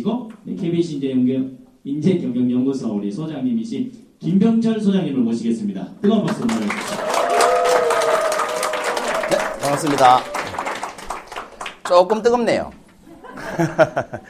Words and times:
대표장님이시고 0.00 0.30
네, 0.44 0.54
KBS 0.54 0.92
인재 0.92 1.10
연경, 1.10 1.58
인재 1.84 2.18
경영 2.18 2.50
연구소 2.50 2.94
우리 2.94 3.12
소장님이신 3.12 3.92
김병철 4.18 4.80
소장님을 4.80 5.20
모시겠습니다. 5.20 5.86
뜨거운 6.00 6.24
박수 6.26 6.40
부탁드립니다. 6.42 6.76
네, 9.30 9.60
반갑습니다. 9.60 10.18
조금 11.86 12.22
뜨겁네요. 12.22 12.70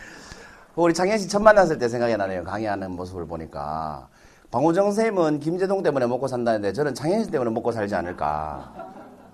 우리 0.77 0.95
장현 0.95 1.19
씨 1.19 1.29
처음 1.29 1.45
만났을 1.45 1.79
때 1.79 1.89
생각이 1.89 2.17
나네요. 2.17 2.45
강의하는 2.45 2.93
모습을 2.93 3.27
보니까. 3.27 4.09
방우정 4.51 4.87
선생님은 4.87 5.41
김재동 5.41 5.83
때문에 5.83 6.07
먹고 6.07 6.27
산다는데 6.27 6.73
저는 6.73 6.95
장현 6.95 7.25
씨 7.25 7.31
때문에 7.31 7.51
먹고 7.51 7.73
살지 7.73 7.95
않을까. 7.95 8.73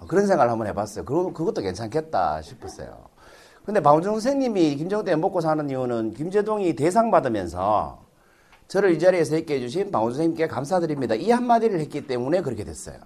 그런 0.08 0.26
생각을 0.26 0.50
한번 0.50 0.66
해봤어요. 0.68 1.04
그, 1.04 1.32
그것도 1.32 1.62
괜찮겠다 1.62 2.42
싶었어요. 2.42 3.05
근데 3.66 3.80
방우정 3.80 4.14
선생님이 4.14 4.76
때문에 4.76 5.16
먹고 5.16 5.40
사는 5.40 5.68
이유는 5.68 6.14
김재동이 6.14 6.76
대상 6.76 7.10
받으면서 7.10 7.98
저를 8.68 8.92
이 8.92 8.98
자리에서 9.00 9.36
있게 9.38 9.56
해주신 9.56 9.90
방우정 9.90 10.12
선생님께 10.14 10.46
감사드립니다. 10.46 11.16
이 11.16 11.32
한마디를 11.32 11.80
했기 11.80 12.06
때문에 12.06 12.42
그렇게 12.42 12.62
됐어요. 12.62 12.96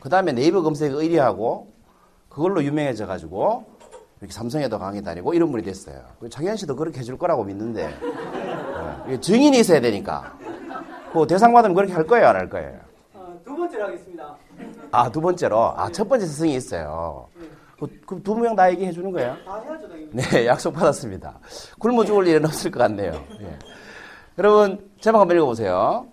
그 0.00 0.08
다음에 0.08 0.32
네이버 0.32 0.62
검색어 0.62 0.96
1위하고 0.96 1.66
그걸로 2.30 2.64
유명해져 2.64 3.06
가지고 3.06 3.66
이렇게 4.20 4.32
삼성에도 4.32 4.78
강의 4.78 5.02
다니고 5.02 5.34
이런 5.34 5.50
분이 5.50 5.62
됐어요. 5.62 6.00
장현 6.30 6.56
씨도 6.56 6.74
그렇게 6.74 7.00
해줄 7.00 7.18
거라고 7.18 7.44
믿는데 7.44 7.90
네. 9.08 9.20
증인이 9.20 9.58
있어야 9.58 9.80
되니까. 9.80 10.32
그 11.12 11.26
대상 11.26 11.52
받으면 11.52 11.74
그렇게 11.74 11.92
할 11.92 12.06
거예요, 12.06 12.28
안 12.28 12.36
할 12.36 12.48
거예요? 12.48 12.78
어, 13.12 13.38
두 13.44 13.54
번째로 13.54 13.84
하겠습니다. 13.84 14.36
아, 14.90 15.10
두 15.10 15.20
번째로. 15.20 15.74
아, 15.76 15.90
첫 15.92 16.08
번째 16.08 16.24
스승이 16.24 16.54
있어요. 16.54 17.26
그두명다 18.06 18.70
얘기해 18.72 18.92
주는 18.92 19.10
거예요? 19.10 19.36
다 19.44 19.60
해야죠, 19.60 19.88
당연히. 19.88 20.08
네, 20.12 20.46
약속 20.46 20.72
받았습니다. 20.72 21.38
굶어 21.78 22.04
죽을 22.04 22.26
일은 22.26 22.44
없을 22.44 22.70
것 22.70 22.78
같네요. 22.80 23.12
예. 23.40 23.58
여러분, 24.38 24.90
제목 25.00 25.20
한번 25.20 25.36
읽어보세요. 25.36 26.06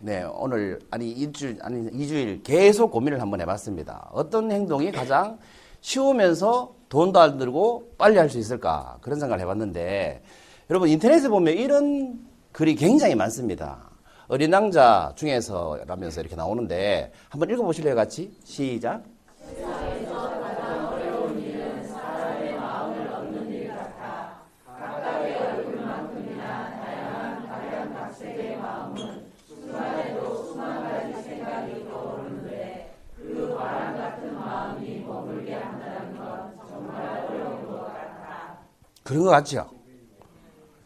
네, 0.00 0.22
오늘, 0.22 0.78
아니, 0.90 1.10
일주일, 1.10 1.58
아니, 1.60 1.88
이주일 1.92 2.42
계속 2.42 2.90
고민을 2.90 3.20
한번 3.20 3.40
해봤습니다. 3.42 4.08
어떤 4.12 4.50
행동이 4.50 4.90
가장 4.92 5.38
쉬우면서 5.80 6.72
돈도 6.88 7.20
안 7.20 7.36
들고 7.36 7.90
빨리 7.98 8.16
할 8.16 8.30
수 8.30 8.38
있을까? 8.38 8.96
그런 9.02 9.18
생각을 9.20 9.42
해봤는데, 9.42 10.22
여러분, 10.70 10.88
인터넷에 10.88 11.28
보면 11.28 11.54
이런 11.54 12.20
글이 12.52 12.76
굉장히 12.76 13.14
많습니다. 13.16 13.87
어린 14.30 14.52
왕자 14.52 15.10
중에서라면서 15.16 16.20
이렇게 16.20 16.36
나오는데, 16.36 17.12
한번 17.30 17.48
읽어보실래요, 17.48 17.94
같이? 17.94 18.30
시작. 18.44 19.02
그런 39.04 39.24
것 39.24 39.30
같죠? 39.30 39.70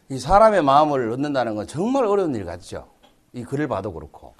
이 0.07 0.17
사람의 0.17 0.63
마음을 0.63 1.11
얻는다는 1.11 1.55
건 1.55 1.67
정말 1.67 2.05
어려운 2.05 2.33
일 2.33 2.45
같죠? 2.45 2.92
이 3.33 3.43
글을 3.43 3.67
봐도 3.67 3.91
그렇고. 3.91 4.35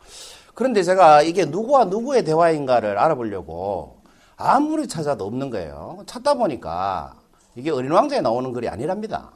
그런데 0.54 0.84
제가 0.84 1.24
이게 1.24 1.46
누구와 1.46 1.86
누구의 1.86 2.24
대화인가를 2.24 2.98
알아보려고 2.98 4.02
아무리 4.38 4.88
찾아도 4.88 5.26
없는 5.26 5.50
거예요. 5.50 6.04
찾다 6.06 6.36
보니까 6.36 7.16
이게 7.56 7.72
어린 7.72 7.92
왕자에 7.92 8.22
나오는 8.22 8.52
글이 8.54 8.70
아니랍니다. 8.70 9.32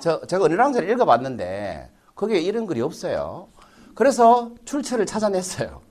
저, 0.00 0.24
제가 0.26 0.44
어린 0.44 0.58
왕자를 0.58 0.88
읽어봤는데 0.90 1.90
거기에 2.14 2.38
이런 2.38 2.66
글이 2.66 2.80
없어요. 2.80 3.48
그래서 3.94 4.52
출처를 4.64 5.06
찾아냈어요. 5.06 5.82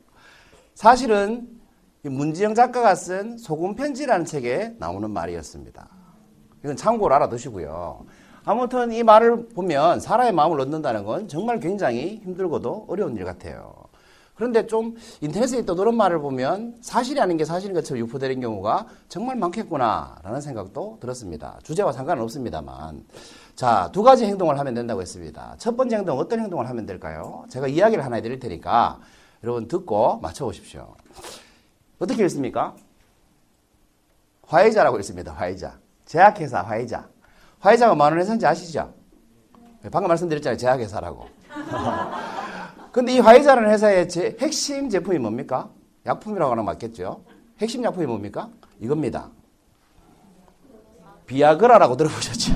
사실은 0.75 1.47
문지영 2.03 2.55
작가가 2.55 2.95
쓴 2.95 3.37
소금 3.37 3.75
편지라는 3.75 4.25
책에 4.25 4.75
나오는 4.77 5.09
말이었습니다. 5.09 5.87
이건 6.63 6.75
참고로 6.75 7.13
알아두시고요. 7.15 8.05
아무튼 8.45 8.91
이 8.91 9.03
말을 9.03 9.49
보면 9.49 9.99
사람의 9.99 10.33
마음을 10.33 10.59
얻는다는 10.59 11.05
건 11.05 11.27
정말 11.27 11.59
굉장히 11.59 12.21
힘들고도 12.23 12.85
어려운 12.89 13.15
일 13.15 13.23
같아요. 13.23 13.73
그런데 14.35 14.65
좀 14.65 14.95
인터넷에 15.21 15.59
있던 15.59 15.77
그런 15.77 15.95
말을 15.95 16.19
보면 16.19 16.77
사실이 16.81 17.19
아닌 17.21 17.37
게 17.37 17.45
사실인 17.45 17.73
것처럼 17.75 17.99
유포되는 17.99 18.41
경우가 18.41 18.87
정말 19.07 19.37
많겠구나라는 19.37 20.41
생각도 20.41 20.97
들었습니다. 20.99 21.59
주제와 21.63 21.91
상관은 21.91 22.23
없습니다만. 22.23 23.05
자, 23.55 23.89
두 23.93 24.01
가지 24.01 24.25
행동을 24.25 24.57
하면 24.59 24.73
된다고 24.73 25.01
했습니다. 25.01 25.55
첫 25.59 25.77
번째 25.77 25.97
행동, 25.97 26.17
어떤 26.17 26.39
행동을 26.39 26.67
하면 26.67 26.85
될까요? 26.85 27.45
제가 27.49 27.67
이야기를 27.67 28.03
하나 28.03 28.15
해드릴 28.15 28.39
테니까 28.39 28.99
여러분 29.43 29.67
듣고 29.67 30.17
맞춰보십시오. 30.17 30.95
어떻게 31.99 32.23
읽습니까? 32.23 32.75
화이자라고 34.47 34.97
읽습니다. 34.97 35.31
화이자. 35.31 35.77
제약회사 36.05 36.61
화이자. 36.61 37.12
화이자가 37.63 37.95
많은 37.95 38.17
회사인지 38.17 38.45
아시죠? 38.45 38.93
방금 39.89 40.09
말씀드렸잖아요. 40.09 40.57
제약회사라고. 40.57 41.25
근데 42.91 43.13
이 43.13 43.19
화이자라는 43.19 43.69
회사의 43.69 44.09
제 44.09 44.35
핵심 44.41 44.89
제품이 44.89 45.17
뭡니까? 45.17 45.69
약품이라고 46.05 46.51
하는 46.51 46.65
거 46.65 46.71
맞겠죠? 46.73 47.23
핵심 47.59 47.81
약품이 47.85 48.05
뭡니까? 48.05 48.49
이겁니다. 48.81 49.29
비아그라라고 51.25 51.95
들어보셨죠? 51.95 52.51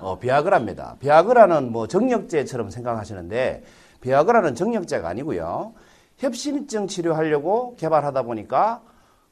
어, 0.00 0.18
비아그라입니다. 0.18 0.96
비아그라는 0.98 1.70
뭐 1.70 1.86
정력제처럼 1.86 2.70
생각하시는데 2.70 3.62
비아그라는 4.00 4.56
정력제가 4.56 5.08
아니고요. 5.08 5.72
협심증 6.18 6.88
치료하려고 6.88 7.76
개발하다 7.76 8.22
보니까 8.22 8.82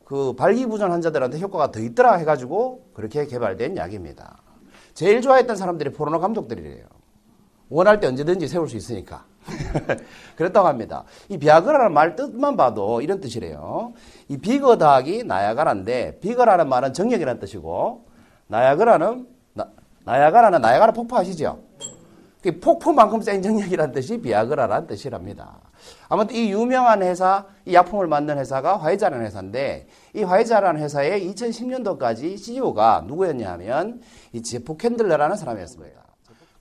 그 0.04 0.34
발기부전 0.34 0.92
환자들한테 0.92 1.40
효과가 1.40 1.72
더 1.72 1.80
있더라 1.80 2.14
해가지고 2.14 2.90
그렇게 2.94 3.26
개발된 3.26 3.76
약입니다. 3.76 4.36
제일 4.94 5.20
좋아했던 5.20 5.56
사람들이 5.56 5.90
포르노 5.90 6.20
감독들이래요. 6.20 6.84
원할 7.68 8.00
때 8.00 8.08
언제든지 8.08 8.48
세울 8.48 8.68
수 8.68 8.76
있으니까. 8.76 9.24
그랬다고 10.36 10.68
합니다. 10.68 11.04
이 11.28 11.38
비아그라라는 11.38 11.94
말 11.94 12.16
뜻만 12.16 12.56
봐도 12.56 13.00
이런 13.00 13.20
뜻이래요. 13.20 13.94
이 14.28 14.36
비거 14.36 14.76
더하기 14.76 15.24
나야가라인데 15.24 16.18
비거라는 16.20 16.68
말은 16.68 16.92
정력이라는 16.92 17.40
뜻이고 17.40 18.06
나야가라는 18.48 19.26
나, 19.54 19.68
나야가라는 20.04 20.60
나야가라 20.60 20.92
폭포 20.92 21.16
아시죠? 21.16 21.60
그 22.42 22.58
폭포만큼 22.58 23.20
센 23.22 23.42
정력이라는 23.42 23.92
뜻이 23.92 24.20
비아그라라는 24.20 24.86
뜻이랍니다. 24.86 25.58
아무튼 26.08 26.36
이 26.36 26.50
유명한 26.52 27.02
회사, 27.02 27.46
이 27.64 27.74
약품을 27.74 28.06
만든 28.06 28.38
회사가 28.38 28.76
화이자라는 28.78 29.24
회사인데 29.26 29.86
이 30.14 30.22
화이자라는 30.22 30.80
회사의 30.80 31.28
2010년도까지 31.30 32.36
CEO가 32.36 33.04
누구였냐 33.06 33.50
하면 33.52 34.00
이 34.32 34.42
제프 34.42 34.76
킨들러라는 34.76 35.36
사람이었습니다. 35.36 36.00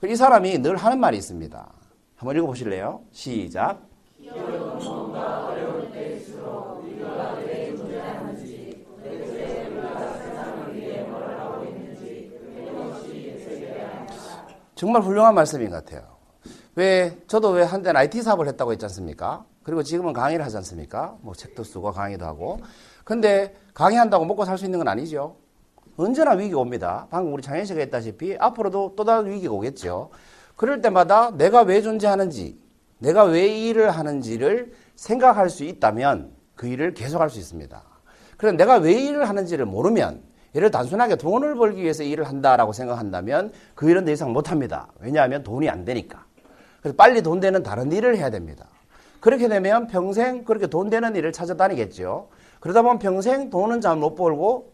이 0.07 0.16
사람이 0.16 0.60
늘 0.60 0.77
하는 0.77 1.00
말이 1.00 1.18
있습니다. 1.18 1.71
한번 2.16 2.38
읽어보실래요? 2.38 3.01
시작. 3.12 3.81
정말 14.75 15.01
훌륭한 15.01 15.36
말씀인 15.36 15.69
것 15.69 15.83
같아요. 15.83 16.19
왜, 16.79 17.17
저도 17.27 17.49
왜 17.49 17.63
한때는 17.63 17.99
IT 17.99 18.21
사업을 18.21 18.47
했다고 18.47 18.71
했지 18.71 18.85
않습니까? 18.85 19.43
그리고 19.63 19.83
지금은 19.83 20.13
강의를 20.13 20.45
하지 20.45 20.55
않습니까? 20.55 21.17
뭐 21.19 21.35
책도 21.35 21.65
쓰고 21.65 21.91
강의도 21.91 22.25
하고. 22.25 22.61
근데 23.03 23.53
강의한다고 23.73 24.23
먹고 24.23 24.45
살 24.45 24.57
수 24.57 24.63
있는 24.63 24.79
건 24.79 24.87
아니죠. 24.87 25.35
언제나 25.97 26.31
위기가 26.31 26.57
옵니다. 26.59 27.07
방금 27.09 27.33
우리 27.33 27.43
장현 27.43 27.65
씨가 27.65 27.81
했다시피 27.81 28.37
앞으로도 28.39 28.93
또 28.95 29.03
다른 29.03 29.29
위기가 29.29 29.53
오겠죠. 29.53 30.09
그럴 30.55 30.79
때마다 30.79 31.31
내가 31.31 31.63
왜 31.63 31.81
존재하는지, 31.81 32.57
내가 32.99 33.23
왜이 33.23 33.67
일을 33.67 33.91
하는지를 33.91 34.71
생각할 34.95 35.49
수 35.49 35.65
있다면 35.65 36.31
그 36.55 36.67
일을 36.67 36.93
계속할 36.93 37.29
수 37.29 37.39
있습니다. 37.39 37.83
그럼 38.37 38.55
내가 38.55 38.77
왜 38.77 38.93
일을 38.93 39.27
하는지를 39.27 39.65
모르면 39.65 40.23
예를 40.55 40.71
단순하게 40.71 41.17
돈을 41.17 41.55
벌기 41.55 41.81
위해서 41.81 42.03
일을 42.03 42.23
한다라고 42.23 42.71
생각한다면 42.71 43.51
그 43.75 43.89
일은 43.89 44.05
더 44.05 44.11
이상 44.11 44.31
못합니다. 44.31 44.87
왜냐하면 45.01 45.43
돈이 45.43 45.69
안 45.69 45.83
되니까. 45.83 46.28
그래서 46.81 46.95
빨리 46.95 47.21
돈 47.21 47.39
되는 47.39 47.63
다른 47.63 47.91
일을 47.91 48.17
해야 48.17 48.29
됩니다. 48.29 48.67
그렇게 49.19 49.47
되면 49.47 49.87
평생 49.87 50.45
그렇게 50.45 50.67
돈 50.67 50.89
되는 50.89 51.15
일을 51.15 51.31
찾아다니겠죠. 51.31 52.29
그러다 52.59 52.81
보면 52.81 52.99
평생 52.99 53.49
돈은 53.49 53.81
잘 53.81 53.97
못 53.97 54.15
벌고 54.15 54.73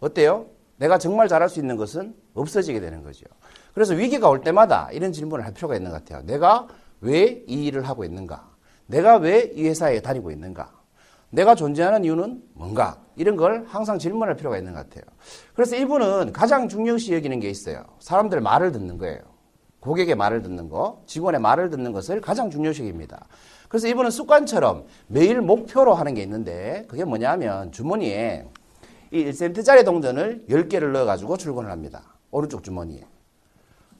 어때요? 0.00 0.46
내가 0.76 0.98
정말 0.98 1.28
잘할 1.28 1.48
수 1.48 1.58
있는 1.60 1.76
것은 1.76 2.14
없어지게 2.34 2.80
되는 2.80 3.02
거죠. 3.02 3.26
그래서 3.74 3.94
위기가 3.94 4.28
올 4.28 4.40
때마다 4.40 4.88
이런 4.92 5.12
질문을 5.12 5.44
할 5.44 5.52
필요가 5.52 5.76
있는 5.76 5.90
것 5.90 6.04
같아요. 6.04 6.24
내가 6.24 6.68
왜 7.00 7.44
이 7.46 7.66
일을 7.66 7.88
하고 7.88 8.04
있는가? 8.04 8.48
내가 8.86 9.16
왜 9.16 9.52
이 9.54 9.66
회사에 9.68 10.00
다니고 10.00 10.30
있는가? 10.30 10.72
내가 11.30 11.54
존재하는 11.54 12.04
이유는 12.04 12.42
뭔가? 12.54 12.98
이런 13.16 13.36
걸 13.36 13.64
항상 13.68 13.98
질문할 13.98 14.36
필요가 14.36 14.56
있는 14.58 14.72
것 14.72 14.88
같아요. 14.88 15.04
그래서 15.54 15.76
이분은 15.76 16.32
가장 16.32 16.68
중요시 16.68 17.14
여기는 17.14 17.38
게 17.40 17.48
있어요. 17.50 17.84
사람들 18.00 18.40
말을 18.40 18.72
듣는 18.72 18.98
거예요. 18.98 19.20
고객의 19.80 20.14
말을 20.14 20.42
듣는 20.42 20.68
거, 20.68 21.02
직원의 21.06 21.40
말을 21.40 21.70
듣는 21.70 21.92
것을 21.92 22.20
가장 22.20 22.50
중요시 22.50 22.82
여깁니다. 22.82 23.26
그래서 23.68 23.88
이분은 23.88 24.10
습관처럼 24.10 24.86
매일 25.06 25.40
목표로 25.40 25.94
하는 25.94 26.14
게 26.14 26.22
있는데 26.22 26.84
그게 26.88 27.04
뭐냐면 27.04 27.72
주머니에 27.72 28.46
이 29.10 29.24
1센트짜리 29.24 29.84
동전을 29.84 30.44
10개를 30.48 30.92
넣어가지고 30.92 31.36
출근을 31.36 31.70
합니다. 31.70 32.02
오른쪽 32.30 32.62
주머니에. 32.62 33.04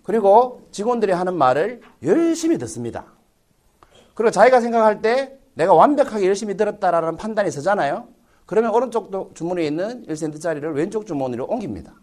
그리고 0.03 0.67
직원들이 0.71 1.13
하는 1.13 1.35
말을 1.35 1.81
열심히 2.03 2.59
듣습니다. 2.59 3.07
그리고 4.15 4.31
자기가 4.31 4.61
생각할 4.61 5.03
때 5.03 5.39
내가 5.55 5.73
완벽하게 5.73 6.27
열심히 6.27 6.57
들었다라는 6.57 7.17
판단이 7.17 7.51
서잖아요. 7.51 8.09
그러면 8.47 8.73
오른쪽 8.73 9.35
주머니에 9.35 9.67
있는 9.67 10.05
1센트짜리를 10.07 10.75
왼쪽 10.75 11.07
주머니로 11.07 11.47
옮깁니다. 11.47 11.95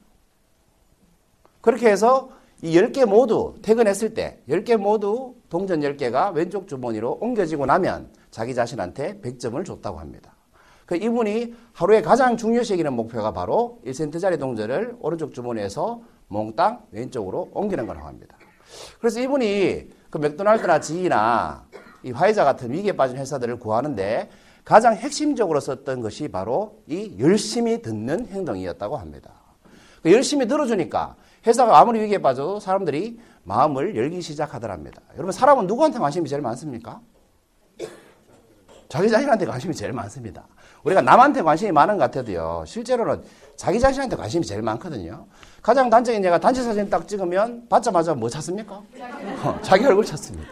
그렇게 1.61 1.89
해서 1.89 2.29
이 2.63 2.75
10개 2.75 3.05
모두 3.05 3.53
퇴근했을 3.61 4.13
때 4.13 4.39
10개 4.49 4.77
모두 4.77 5.35
동전 5.49 5.81
10개가 5.81 6.33
왼쪽 6.33 6.67
주머니로 6.67 7.19
옮겨지고 7.21 7.67
나면 7.67 8.09
자기 8.31 8.55
자신한테 8.55 9.19
100점을 9.21 9.63
줬다고 9.63 9.99
합니다. 9.99 10.35
그 10.87 10.95
이분이 10.95 11.53
하루에 11.73 12.01
가장 12.01 12.35
중요시 12.35 12.73
여기는 12.73 12.93
목표가 12.93 13.31
바로 13.31 13.79
1센트짜리 13.85 14.39
동전을 14.39 14.95
오른쪽 14.99 15.33
주머니에서 15.33 16.01
몽땅 16.29 16.85
왼쪽으로 16.91 17.51
옮기는 17.53 17.85
거라고 17.85 18.07
합니다. 18.07 18.37
그래서 18.99 19.19
이분이 19.19 19.89
그 20.09 20.17
맥도날드나 20.17 20.79
지이나 20.79 21.65
이 22.03 22.11
화이자 22.11 22.43
같은 22.43 22.71
위기에 22.71 22.93
빠진 22.93 23.17
회사들을 23.17 23.59
구하는데 23.59 24.29
가장 24.63 24.95
핵심적으로 24.95 25.59
썼던 25.59 26.01
것이 26.01 26.27
바로 26.29 26.81
이 26.87 27.15
열심히 27.19 27.81
듣는 27.81 28.27
행동이었다고 28.27 28.97
합니다. 28.97 29.33
그 30.01 30.11
열심히 30.11 30.47
들어주니까 30.47 31.15
회사가 31.47 31.79
아무리 31.79 32.01
위기에 32.01 32.17
빠져도 32.17 32.59
사람들이 32.59 33.19
마음을 33.43 33.95
열기 33.95 34.21
시작하더랍니다. 34.21 35.01
여러분 35.13 35.31
사람은 35.31 35.65
누구한테 35.65 35.97
관심이 35.97 36.27
제일 36.27 36.41
많습니까? 36.41 36.99
자기 38.89 39.09
자신한테 39.09 39.45
관심이 39.45 39.73
제일 39.73 39.93
많습니다. 39.93 40.45
우리가 40.83 41.01
남한테 41.01 41.41
관심이 41.41 41.71
많은 41.71 41.97
것 41.97 42.03
같아도요. 42.03 42.63
실제로는 42.65 43.23
자기 43.55 43.79
자신한테 43.79 44.15
관심이 44.15 44.45
제일 44.45 44.61
많거든요. 44.61 45.25
가장 45.61 45.89
단적인 45.89 46.23
예가 46.23 46.39
단체 46.39 46.61
사진 46.63 46.89
딱 46.89 47.07
찍으면 47.07 47.67
받자마자 47.69 48.13
뭐 48.13 48.29
찾습니까? 48.29 48.81
어, 49.43 49.59
자기 49.61 49.85
얼굴 49.85 50.05
찾습니다. 50.05 50.49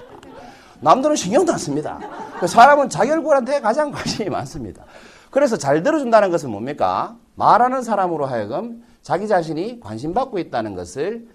남들은 0.81 1.15
신경도 1.15 1.53
안 1.53 1.57
씁니다. 1.57 1.99
그 2.39 2.47
사람은 2.47 2.89
자기 2.89 3.11
얼굴한테 3.11 3.61
가장 3.61 3.91
관심이 3.91 4.29
많습니다. 4.29 4.83
그래서 5.31 5.57
잘 5.57 5.83
들어준다는 5.83 6.31
것은 6.31 6.49
뭡니까? 6.49 7.15
말하는 7.35 7.81
사람으로 7.81 8.25
하여금 8.25 8.83
자기 9.05 9.27
자신이 9.27 9.79
관심받고 9.81 10.39
있다는 10.39 10.73
것을 10.73 11.27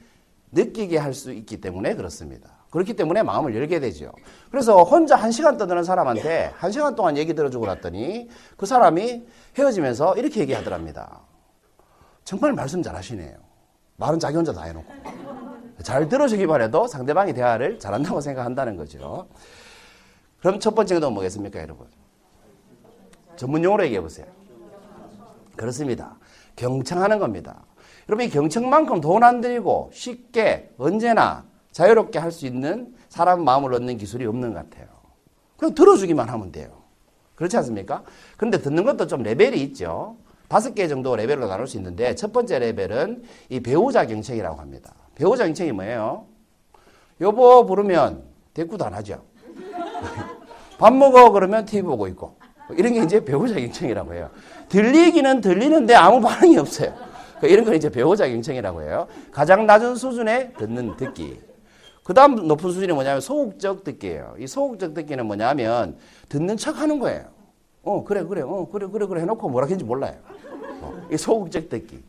느끼게 0.50 0.98
할 0.98 1.14
수 1.14 1.30
있기 1.30 1.60
때문에 1.60 1.94
그렇습니다. 1.94 2.50
그렇기 2.70 2.94
때문에 2.94 3.22
마음을 3.22 3.54
열게 3.54 3.78
되죠. 3.78 4.10
그래서 4.50 4.82
혼자 4.82 5.14
한 5.14 5.30
시간 5.30 5.56
떠드는 5.56 5.84
사람한테 5.84 6.50
한 6.56 6.72
시간 6.72 6.96
동안 6.96 7.16
얘기 7.16 7.32
들어주고 7.32 7.66
났더니 7.66 8.28
그 8.56 8.66
사람이 8.66 9.24
헤어지면서 9.56 10.16
이렇게 10.16 10.40
얘기하더랍니다. 10.40 11.20
정말 12.24 12.54
말씀 12.54 12.82
잘하시네요. 12.82 13.36
말은 13.98 14.18
자기 14.18 14.34
혼자 14.34 14.52
다 14.52 14.64
해놓고. 14.64 14.92
잘 15.84 16.08
들어주기만 16.08 16.62
해도 16.62 16.88
상대방이 16.88 17.32
대화를 17.34 17.78
잘한다고 17.78 18.20
생각한다는 18.20 18.76
거죠. 18.76 19.28
그럼 20.40 20.58
첫 20.58 20.74
번째 20.74 20.98
건 20.98 21.14
뭐겠습니까, 21.14 21.60
여러분? 21.60 21.86
전문 23.36 23.62
용어로 23.62 23.84
얘기해 23.84 24.00
보세요. 24.00 24.26
그렇습니다. 25.64 26.16
경청하는 26.56 27.18
겁니다. 27.18 27.62
여러분, 28.08 28.24
이 28.24 28.30
경청만큼 28.30 29.02
돈 29.02 29.22
안 29.22 29.42
들이고 29.42 29.90
쉽게 29.92 30.70
언제나 30.78 31.44
자유롭게 31.72 32.18
할 32.18 32.32
수 32.32 32.46
있는 32.46 32.94
사람 33.10 33.44
마음을 33.44 33.74
얻는 33.74 33.98
기술이 33.98 34.24
없는 34.24 34.54
것 34.54 34.70
같아요. 34.70 34.88
그냥 35.58 35.74
들어주기만 35.74 36.30
하면 36.30 36.50
돼요. 36.50 36.70
그렇지 37.34 37.58
않습니까? 37.58 38.02
그런데 38.38 38.58
듣는 38.62 38.84
것도 38.84 39.06
좀 39.06 39.22
레벨이 39.22 39.60
있죠. 39.64 40.16
다섯 40.48 40.74
개 40.74 40.88
정도 40.88 41.14
레벨로 41.14 41.46
나눌 41.46 41.66
수 41.66 41.76
있는데 41.76 42.14
첫 42.14 42.32
번째 42.32 42.58
레벨은 42.58 43.22
이 43.50 43.60
배우자 43.60 44.06
경청이라고 44.06 44.58
합니다. 44.58 44.94
배우자 45.14 45.44
경청이 45.44 45.72
뭐예요? 45.72 46.24
여보 47.20 47.66
부르면 47.66 48.22
대꾸도 48.54 48.84
안 48.86 48.94
하죠. 48.94 49.22
밥 50.78 50.94
먹어 50.94 51.30
그러면 51.30 51.66
TV 51.66 51.82
보고 51.82 52.08
있고 52.08 52.36
이런 52.76 52.94
게 52.94 53.02
이제 53.02 53.22
배우자 53.24 53.54
경청이라고 53.54 54.14
해요. 54.14 54.30
들리기는 54.70 55.40
들리는데 55.40 55.94
아무 55.94 56.20
반응이 56.20 56.56
없어요. 56.56 56.94
이런 57.42 57.64
걸 57.64 57.74
이제 57.74 57.90
배우자 57.90 58.26
경청이라고 58.28 58.82
해요. 58.82 59.06
가장 59.30 59.66
낮은 59.66 59.96
수준의 59.96 60.54
듣는 60.58 60.96
듣기. 60.96 61.40
그 62.04 62.14
다음 62.14 62.48
높은 62.48 62.70
수준이 62.72 62.92
뭐냐면 62.92 63.20
소극적 63.20 63.84
듣기예요. 63.84 64.34
이 64.38 64.46
소극적 64.46 64.94
듣기는 64.94 65.26
뭐냐면 65.26 65.96
듣는 66.28 66.56
척 66.56 66.78
하는 66.80 66.98
거예요. 66.98 67.24
어, 67.82 68.04
그래, 68.04 68.24
그래, 68.24 68.42
어, 68.42 68.68
그래, 68.70 68.86
그래, 68.90 69.06
그래 69.06 69.20
해놓고 69.22 69.48
뭐라 69.48 69.66
했는지 69.66 69.84
몰라요. 69.84 70.16
어, 70.80 71.00
이 71.10 71.16
소극적 71.16 71.68
듣기. 71.68 72.02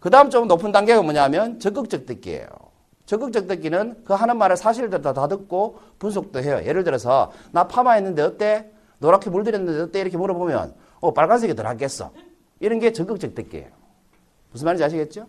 그 0.00 0.10
다음 0.10 0.30
좀 0.30 0.48
높은 0.48 0.72
단계가 0.72 1.02
뭐냐면 1.02 1.58
적극적 1.58 2.06
듣기예요. 2.06 2.46
적극적 3.06 3.46
듣기는 3.46 4.02
그 4.04 4.12
하는 4.12 4.36
말을 4.36 4.56
사실대로 4.56 5.02
다 5.02 5.28
듣고 5.28 5.78
분석도 5.98 6.40
해요. 6.42 6.60
예를 6.64 6.84
들어서 6.84 7.32
나 7.52 7.68
파마했는데 7.68 8.22
어때? 8.22 8.70
노랗게 8.98 9.30
물들였는데 9.30 9.80
어때? 9.80 10.00
이렇게 10.00 10.16
물어보면 10.16 10.74
어, 11.00 11.12
빨간색이 11.12 11.54
더 11.54 11.62
낫겠어. 11.62 12.10
이런 12.60 12.78
게 12.78 12.92
적극적 12.92 13.34
듣기예요. 13.34 13.68
무슨 14.52 14.64
말인지 14.64 14.84
아시겠죠? 14.84 15.26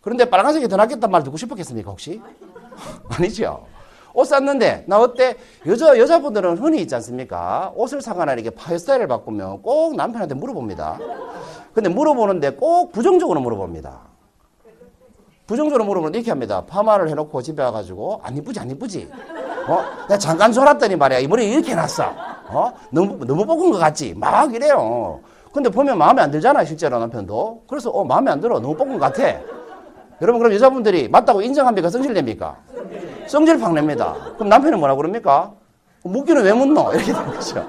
그런데 0.00 0.24
빨간색이 0.28 0.68
더 0.68 0.76
낫겠다는 0.76 1.10
말 1.10 1.22
듣고 1.22 1.36
싶었겠습니까, 1.36 1.90
혹시? 1.90 2.20
아니죠. 3.10 3.66
옷 4.12 4.24
샀는데 4.24 4.84
나 4.88 4.98
어때? 4.98 5.36
여자 5.66 5.96
여자분들은 5.96 6.58
흔히 6.58 6.80
있지 6.82 6.94
않습니까? 6.96 7.72
옷을 7.76 8.02
사거나 8.02 8.32
이렇게 8.32 8.50
헤어스타일을 8.58 9.06
바꾸면 9.06 9.62
꼭 9.62 9.94
남편한테 9.94 10.34
물어봅니다. 10.34 10.98
근데 11.72 11.88
물어보는데 11.88 12.54
꼭 12.54 12.90
부정적으로 12.90 13.40
물어봅니다. 13.40 14.00
부정적으로 15.46 15.84
물어보면 15.84 16.14
이렇게 16.14 16.30
합니다. 16.30 16.64
파마를 16.66 17.08
해놓고 17.08 17.42
집에 17.42 17.62
와가지고 17.62 18.20
안 18.22 18.36
이쁘지 18.36 18.60
안 18.60 18.70
이쁘지? 18.70 19.10
어? 19.68 19.82
내가 20.08 20.18
잠깐 20.18 20.52
졸았더니 20.52 20.96
말이야 20.96 21.20
이 21.20 21.26
머리 21.26 21.48
이렇게 21.50 21.74
났어. 21.74 22.12
어? 22.52 22.72
너무 22.90 23.24
너무 23.26 23.44
볶은 23.46 23.70
것 23.70 23.78
같지? 23.78 24.14
막 24.16 24.52
이래요. 24.54 25.20
근데 25.52 25.68
보면 25.68 25.98
마음에 25.98 26.22
안 26.22 26.30
들잖아 26.30 26.64
실제로 26.64 26.98
남편도. 26.98 27.64
그래서 27.68 27.90
어 27.90 28.04
마음에 28.04 28.30
안 28.30 28.40
들어 28.40 28.60
너무 28.60 28.74
볶은 28.76 28.98
것 28.98 29.12
같아. 29.12 29.38
여러분 30.22 30.38
그럼 30.40 30.52
여자분들이 30.54 31.08
맞다고 31.08 31.42
인정합니까? 31.42 31.88
성질냅니까? 31.90 32.56
성질 33.26 33.58
팍 33.58 33.72
냅니다. 33.72 34.14
그럼 34.36 34.48
남편은 34.48 34.78
뭐라 34.78 34.94
그럽니까? 34.94 35.52
묻기는 36.04 36.42
왜 36.42 36.52
묻노? 36.52 36.92
이렇게 36.94 37.12
되는 37.12 37.26
거죠. 37.32 37.66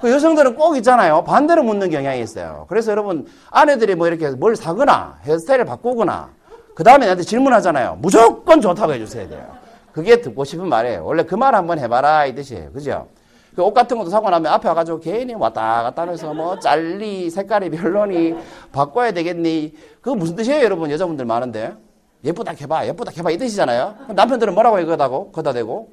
그 0.00 0.10
여성들은 0.10 0.56
꼭 0.56 0.76
있잖아요. 0.76 1.24
반대로 1.24 1.62
묻는 1.62 1.90
경향이 1.90 2.20
있어요. 2.20 2.66
그래서 2.68 2.90
여러분 2.90 3.26
아내들이 3.50 3.94
뭐 3.94 4.06
이렇게 4.08 4.30
뭘 4.30 4.54
사거나 4.56 5.18
헤어스타일을 5.24 5.64
바꾸거나 5.64 6.30
그 6.74 6.84
다음에 6.84 7.06
나한테 7.06 7.22
질문하잖아요. 7.24 7.98
무조건 8.00 8.60
좋다고 8.60 8.92
해주셔야 8.94 9.28
돼요. 9.28 9.46
그게 9.92 10.20
듣고 10.20 10.44
싶은 10.44 10.68
말이에요. 10.68 11.04
원래 11.04 11.22
그 11.24 11.34
말 11.36 11.54
한번 11.54 11.78
해봐라 11.78 12.26
이 12.26 12.34
뜻이에요. 12.34 12.72
그죠? 12.72 13.08
그 13.56 13.62
옷 13.62 13.72
같은 13.72 13.96
것도 13.96 14.10
사고 14.10 14.28
나면 14.28 14.52
앞에 14.52 14.68
와가지고 14.68 15.00
괜히 15.00 15.32
왔다 15.32 15.82
갔다 15.82 16.02
하면서 16.02 16.34
뭐 16.34 16.58
짤리 16.58 17.30
색깔이 17.30 17.70
별로니 17.70 18.36
바꿔야 18.70 19.12
되겠니? 19.12 19.72
그거 20.02 20.14
무슨 20.14 20.36
뜻이에요 20.36 20.62
여러분? 20.62 20.90
여자분들 20.90 21.24
많은데. 21.24 21.74
예쁘다 22.22 22.52
해봐 22.60 22.86
예쁘다 22.86 23.12
해봐. 23.16 23.30
이 23.30 23.38
뜻이잖아요. 23.38 23.94
남편들은 24.08 24.52
뭐라고 24.54 24.78
이거다고? 24.78 25.32
거다 25.32 25.54
대고? 25.54 25.88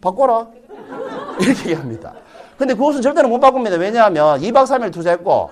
바꿔라. 0.00 0.48
이렇게 1.40 1.70
얘기합니다. 1.70 2.14
근데 2.56 2.72
그 2.72 2.84
옷은 2.84 3.02
절대로 3.02 3.28
못 3.28 3.38
바꿉니다. 3.38 3.76
왜냐하면 3.76 4.40
2박 4.40 4.64
3일 4.64 4.92
투자했고 4.92 5.50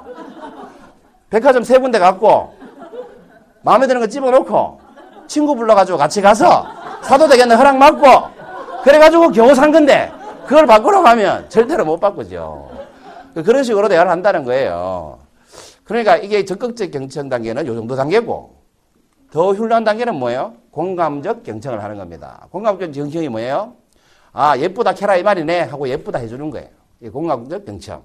백화점 1.28 1.64
세 1.64 1.78
군데 1.78 1.99
갔고 1.99 2.54
마음에 3.62 3.87
드는 3.87 4.00
거 4.00 4.07
집어넣고 4.07 4.80
친구 5.26 5.54
불러가지고 5.54 5.99
같이 5.99 6.23
가서 6.23 6.66
사도 7.02 7.28
되겠네 7.28 7.54
허락 7.54 7.78
받고 7.78 8.83
그래가지고 8.85 9.33
겨우 9.33 9.54
산 9.54 9.71
건데 9.71 10.11
그걸 10.49 10.67
바꾸러 10.67 11.02
가면 11.02 11.50
절대로 11.50 11.85
못 11.85 12.00
바꾸죠. 12.00 12.71
그런 13.35 13.62
식으로 13.62 13.87
대화를 13.87 14.11
한다는 14.11 14.45
거예요. 14.45 15.19
그러니까 15.85 16.17
이게 16.17 16.47
적극적 16.47 16.90
경청 16.90 17.28
단계는 17.28 17.67
요 17.67 17.75
정도 17.75 17.95
단계고 17.95 18.57
더 19.31 19.52
훌륭한 19.52 19.85
단계는 19.85 20.14
뭐예요? 20.14 20.55
공감적 20.71 21.43
경청을 21.43 21.85
하는 21.85 21.99
겁니다. 21.99 22.47
공감적 22.50 22.93
경청이 22.93 23.28
뭐예요? 23.28 23.75
아 24.33 24.57
예쁘다 24.57 24.95
캐라 24.95 25.19
이 25.19 25.23
말이네 25.23 25.61
하고 25.64 25.87
예쁘다 25.87 26.19
해주는 26.19 26.49
거예요. 26.49 26.69
이 27.02 27.11
공감적 27.11 27.67
경청. 27.67 28.02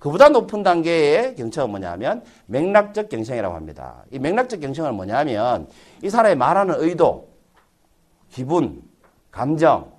그보다 0.00 0.28
높은 0.30 0.64
단계의 0.64 1.36
경청은 1.36 1.70
뭐냐면 1.70 2.24
맥락적 2.46 3.08
경청이라고 3.08 3.54
합니다. 3.54 4.02
이 4.10 4.18
맥락적 4.18 4.58
경청은 4.58 4.94
뭐냐면 4.94 5.68
이 6.02 6.10
사람이 6.10 6.34
말하는 6.34 6.74
의도, 6.78 7.28
기분, 8.30 8.82
감정, 9.30 9.93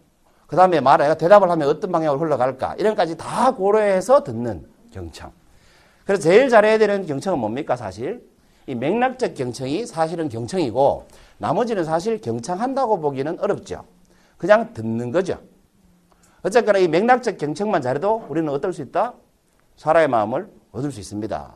그 0.47 0.55
다음에 0.55 0.79
말해 0.79 1.17
대답을 1.17 1.49
하면 1.49 1.67
어떤 1.67 1.91
방향으로 1.91 2.19
흘러갈까 2.19 2.75
이런 2.77 2.95
까지 2.95 3.17
다 3.17 3.51
고려해서 3.51 4.23
듣는 4.23 4.65
경청. 4.91 5.31
그래서 6.05 6.21
제일 6.21 6.49
잘해야 6.49 6.77
되는 6.77 7.05
경청은 7.05 7.39
뭡니까 7.39 7.75
사실? 7.75 8.23
이 8.67 8.75
맥락적 8.75 9.33
경청이 9.35 9.85
사실은 9.85 10.29
경청이고 10.29 11.07
나머지는 11.37 11.83
사실 11.83 12.21
경청한다고 12.21 12.99
보기는 12.99 13.39
어렵죠. 13.39 13.83
그냥 14.37 14.73
듣는 14.73 15.11
거죠. 15.11 15.39
어쨌거나 16.41 16.79
이 16.79 16.87
맥락적 16.87 17.37
경청만 17.37 17.81
잘해도 17.81 18.25
우리는 18.29 18.47
어떨 18.49 18.71
수 18.71 18.81
있다? 18.81 19.13
사람의 19.77 20.07
마음을 20.09 20.47
얻을 20.71 20.91
수 20.91 20.99
있습니다. 20.99 21.53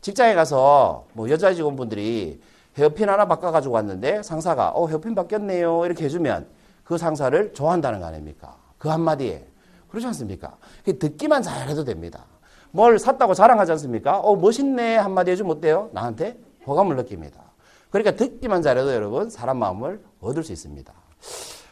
직장에 0.00 0.34
가서 0.34 1.06
뭐 1.12 1.28
여자 1.28 1.52
직원분들이 1.52 2.40
헤어핀 2.78 3.08
하나 3.08 3.26
바꿔가지고 3.26 3.74
왔는데 3.74 4.22
상사가 4.22 4.70
어 4.70 4.86
헤어핀 4.86 5.14
바뀌었네요 5.14 5.84
이렇게 5.84 6.04
해주면 6.04 6.46
그 6.90 6.98
상사를 6.98 7.54
좋아한다는 7.54 8.00
거 8.00 8.06
아닙니까? 8.06 8.56
그 8.76 8.88
한마디에 8.88 9.46
그렇지 9.90 10.08
않습니까? 10.08 10.56
듣기만 10.84 11.40
잘해도 11.40 11.84
됩니다. 11.84 12.24
뭘 12.72 12.98
샀다고 12.98 13.32
자랑하지 13.32 13.70
않습니까? 13.70 14.18
어 14.18 14.34
멋있네 14.34 14.96
한마디 14.96 15.30
해주면 15.30 15.58
어때요? 15.58 15.90
나한테 15.92 16.36
호감을 16.66 16.96
느낍니다. 16.96 17.44
그러니까 17.90 18.16
듣기만 18.16 18.62
잘해도 18.62 18.92
여러분 18.92 19.30
사람 19.30 19.58
마음을 19.58 20.02
얻을 20.20 20.42
수 20.42 20.50
있습니다. 20.50 20.92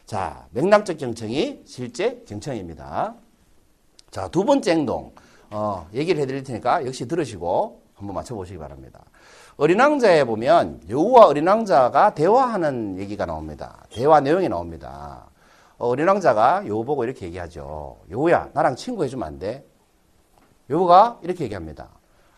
자 0.06 0.46
맥락적 0.52 0.98
경청이 0.98 1.62
실제 1.64 2.22
경청입니다. 2.28 3.16
자 4.12 4.28
두 4.28 4.44
번째 4.44 4.70
행동 4.70 5.12
어, 5.50 5.88
얘기를 5.94 6.22
해드릴 6.22 6.44
테니까 6.44 6.86
역시 6.86 7.08
들으시고 7.08 7.82
한번 7.96 8.14
맞춰보시기 8.14 8.56
바랍니다. 8.56 9.04
어린 9.60 9.80
왕자에 9.80 10.22
보면 10.22 10.82
여우와 10.88 11.26
어린 11.26 11.48
왕자가 11.48 12.14
대화하는 12.14 12.96
얘기가 12.96 13.26
나옵니다. 13.26 13.84
대화 13.90 14.20
내용이 14.20 14.48
나옵니다. 14.48 15.26
어, 15.78 15.88
어린 15.88 16.06
왕자가 16.06 16.68
여우 16.68 16.84
보고 16.84 17.02
이렇게 17.02 17.26
얘기하죠. 17.26 17.98
여우야, 18.08 18.50
나랑 18.54 18.76
친구 18.76 19.02
해주면 19.02 19.26
안 19.26 19.38
돼? 19.40 19.66
여우가 20.70 21.18
이렇게 21.24 21.42
얘기합니다. 21.42 21.88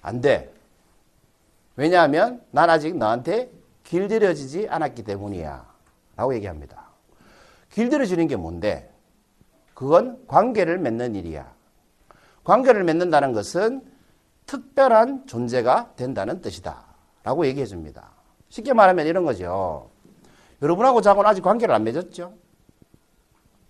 안 0.01 0.23
돼. 0.23 0.51
왜냐하면 1.77 2.43
난 2.53 2.71
아직 2.71 2.97
너한테 2.97 3.51
길들여지지 3.85 4.69
않았기 4.71 5.05
때문이야. 5.05 5.67
라고 6.17 6.35
얘기합니다. 6.35 6.89
길들여지는 7.71 8.29
게 8.29 8.37
뭔데? 8.37 8.91
그건 9.75 10.27
관계를 10.27 10.79
맺는 10.79 11.15
일이야. 11.17 11.53
관계를 12.45 12.83
맺는다는 12.83 13.35
것은 13.35 13.83
특별한 14.47 15.27
존재가 15.27 15.93
된다는 15.97 16.41
뜻이다. 16.41 16.90
라고 17.23 17.47
얘기해 17.47 17.67
줍니다. 17.67 18.11
쉽게 18.49 18.73
말하면 18.73 19.07
이런 19.07 19.25
거죠. 19.25 19.91
여러분하고 20.63 21.01
저하고는 21.01 21.29
아직 21.29 21.43
관계를 21.43 21.75
안 21.75 21.85
맺었죠? 21.85 22.35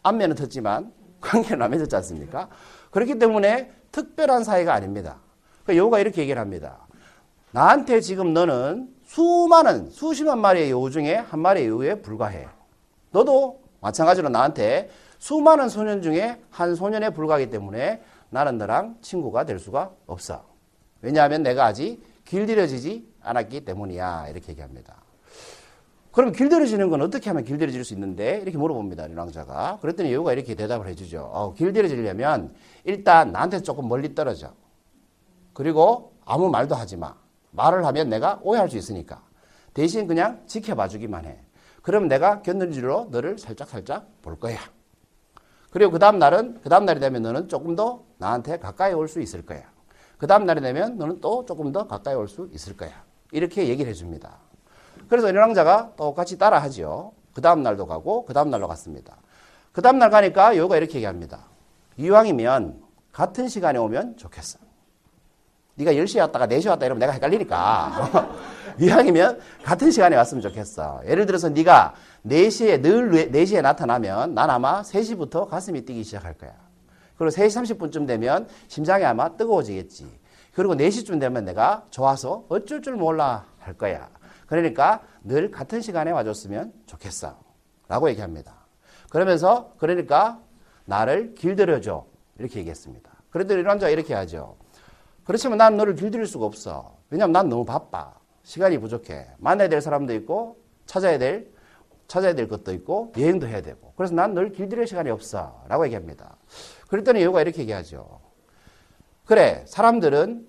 안면은 0.03 0.37
텄지만 0.37 0.93
관계를 1.21 1.63
안 1.63 1.71
맺었지 1.71 1.95
않습니까? 1.97 2.49
그렇기 2.91 3.19
때문에 3.19 3.73
특별한 3.93 4.45
사이가 4.45 4.73
아닙니다. 4.73 5.19
그러니까 5.65 5.83
여우가 5.83 5.99
이렇게 5.99 6.23
얘기를 6.23 6.41
합니다. 6.41 6.87
나한테 7.53 8.01
지금 8.01 8.33
너는 8.33 8.95
수많은, 9.05 9.91
수십만 9.91 10.39
마리의 10.39 10.71
여우 10.71 10.91
중에 10.91 11.17
한 11.17 11.41
마리의 11.41 11.69
여우에 11.69 11.95
불과해. 12.01 12.49
너도 13.11 13.61
마찬가지로 13.81 14.29
나한테 14.29 14.91
수많은 15.19 15.69
소년 15.69 16.01
중에 16.01 16.41
한 16.51 16.75
소년에 16.75 17.11
불과하기 17.11 17.51
때문에 17.51 18.03
나는 18.31 18.57
너랑 18.59 18.99
친구가 19.03 19.45
될 19.45 19.59
수가 19.59 19.91
없어. 20.07 20.45
왜냐하면 21.03 21.43
내가 21.43 21.67
아직 21.67 22.01
길들여지지 22.25 23.10
않았기 23.23 23.65
때문이야. 23.65 24.29
이렇게 24.29 24.53
얘기합니다. 24.53 24.97
그럼 26.13 26.33
길들여지는 26.33 26.91
건 26.91 27.03
어떻게 27.03 27.31
하면 27.31 27.45
길들여질 27.45 27.85
수 27.85 27.95
있는데? 27.95 28.39
이렇게 28.43 28.59
물어봅니다. 28.59 29.07
린왕자가. 29.07 29.79
그랬더니 29.81 30.13
여우가 30.13 30.33
이렇게 30.33 30.55
대답을 30.57 30.89
해주죠. 30.89 31.21
어, 31.33 31.55
길들여지려면 31.55 32.53
일단 32.85 33.31
나한테 33.31 33.63
조금 33.63 33.89
멀리 33.89 34.15
떨어져. 34.15 34.53
그리고 35.53 36.15
아무 36.25 36.51
말도 36.51 36.75
하지 36.75 36.97
마. 36.97 37.15
말을 37.53 37.85
하면 37.87 38.09
내가 38.09 38.41
오해할 38.43 38.69
수 38.69 38.77
있으니까. 38.77 39.23
대신 39.73 40.07
그냥 40.09 40.43
지켜봐 40.47 40.89
주기만 40.89 41.25
해. 41.27 41.39
그럼 41.83 42.09
내가 42.09 42.43
견눈질로 42.43 43.09
너를 43.11 43.39
살짝살짝 43.39 44.21
볼 44.23 44.39
거야. 44.39 44.59
그리고 45.71 45.93
그 45.93 45.99
다음 46.01 46.19
날은, 46.19 46.61
그 46.63 46.69
다음 46.69 46.85
날이 46.85 46.99
되면 46.99 47.23
너는 47.23 47.49
조금 47.49 47.77
더 47.77 48.03
나한테 48.19 48.59
가까이 48.59 48.93
올 48.93 49.07
수 49.07 49.21
있을 49.21 49.47
거야. 49.47 49.63
그 50.19 50.27
다음 50.27 50.45
날이 50.45 50.61
되면 50.61 50.99
너는 50.99 51.21
또 51.21 51.45
조금 51.47 51.71
더 51.71 51.87
가까이 51.87 52.15
올 52.17 52.27
수 52.29 52.49
있을 52.53 52.77
거야. 52.77 53.05
이렇게 53.33 53.69
얘기를 53.69 53.91
해줍니다. 53.91 54.39
그래서 55.09 55.29
인왕자가 55.31 55.93
똑같이 55.97 56.39
따라 56.39 56.59
하죠. 56.63 57.13
그 57.33 57.41
다음 57.41 57.63
날도 57.63 57.87
가고, 57.87 58.25
그 58.25 58.33
다음 58.33 58.51
날로 58.51 58.69
갔습니다. 58.69 59.17
그 59.73 59.83
다음 59.83 59.99
날 59.99 60.11
가니까 60.11 60.57
여우가 60.57 60.77
이렇게 60.77 60.95
얘기합니다. 60.97 61.47
이왕이면 61.97 62.83
같은 63.13 63.49
시간에 63.49 63.79
오면 63.79 64.17
좋겠어. 64.17 64.59
네가 65.77 65.93
10시에 65.93 66.21
왔다가 66.21 66.47
4시에 66.47 66.69
왔다 66.71 66.87
이러면 66.87 67.01
내가 67.01 67.13
헷갈리니까. 67.13 68.37
이왕이면 68.79 69.41
같은 69.65 69.91
시간에 69.91 70.17
왔으면 70.17 70.43
좋겠어. 70.43 71.03
예를 71.07 71.27
들어서 71.27 71.49
네가 71.49 71.95
4시에 72.27 72.83
늘 72.83 73.31
4시에 73.31 73.63
나타나면 73.63 74.35
난 74.35 74.51
아마 74.51 74.83
3시부터 74.83 75.49
가슴이 75.49 75.85
뛰기 75.85 76.05
시작할 76.05 76.35
거야. 76.35 76.53
그리고 77.17 77.35
3시 77.35 77.79
30분쯤 77.79 78.07
되면 78.07 78.49
심장이 78.69 79.05
아마 79.05 79.37
뜨거워지겠지. 79.37 80.20
그리고 80.53 80.75
4시쯤 80.75 81.21
되면 81.21 81.45
내가 81.45 81.87
좋아서 81.91 82.45
어쩔 82.49 82.83
줄 82.83 82.97
몰라 82.97 83.47
할 83.59 83.75
거야. 83.75 84.09
그러니까 84.47 85.03
늘 85.23 85.51
같은 85.51 85.81
시간에 85.81 86.11
와줬으면 86.11 86.73
좋겠어. 86.87 87.39
라고 87.89 88.09
얘기합니다. 88.11 88.55
그러면서 89.11 89.75
그러니까 89.79 90.41
나를 90.85 91.35
길들여줘. 91.35 92.07
이렇게 92.39 92.59
얘기했습니다. 92.61 93.11
그랬더니 93.31 93.61
이란자가 93.61 93.91
이렇게 93.91 94.15
하죠. 94.15 94.57
그렇지만 95.25 95.59
난 95.59 95.77
너를 95.77 95.95
길들일 95.95 96.27
수가 96.27 96.47
없어. 96.47 96.97
왜냐면 97.11 97.33
난 97.33 97.49
너무 97.49 97.65
바빠. 97.65 98.13
시간이 98.43 98.79
부족해. 98.79 99.29
만나야 99.39 99.69
될 99.69 99.81
사람도 99.81 100.15
있고 100.15 100.59
찾아야 100.87 101.19
될 101.19 101.51
찾아야 102.09 102.35
될 102.35 102.49
것도 102.49 102.73
있고 102.73 103.13
여행도 103.17 103.47
해야 103.47 103.61
되고. 103.61 103.93
그래서 103.97 104.15
난 104.15 104.35
널 104.35 104.51
길들일 104.51 104.87
시간이 104.87 105.11
없어. 105.11 105.63
라고 105.69 105.85
얘기합니다. 105.85 106.37
그랬더니 106.89 107.23
여우가 107.23 107.43
이렇게 107.43 107.63
얘기하죠. 107.63 108.21
그래, 109.25 109.65
사람들은 109.67 110.47